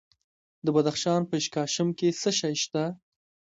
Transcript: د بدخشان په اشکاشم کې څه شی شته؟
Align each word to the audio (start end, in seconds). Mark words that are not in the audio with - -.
د 0.65 0.67
بدخشان 0.75 1.21
په 1.29 1.33
اشکاشم 1.41 1.87
کې 1.97 2.07
څه 2.21 2.29
شی 2.39 2.55
شته؟ 2.63 2.83